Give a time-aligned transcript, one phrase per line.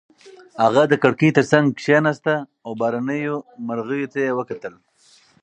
[0.63, 2.33] هغه د کړکۍ تر څنګ کېناسته
[2.65, 3.35] او بهرنیو
[3.67, 4.73] مرغیو ته یې وکتل.